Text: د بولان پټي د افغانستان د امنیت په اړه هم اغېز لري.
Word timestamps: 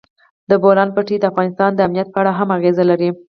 د 0.49 0.51
بولان 0.63 0.89
پټي 0.95 1.15
د 1.19 1.23
افغانستان 1.31 1.71
د 1.73 1.79
امنیت 1.87 2.07
په 2.11 2.17
اړه 2.21 2.31
هم 2.37 2.49
اغېز 2.57 2.77
لري. 2.89 3.09